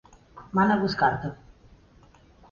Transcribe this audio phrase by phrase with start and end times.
[0.59, 1.31] Mana buscar-te.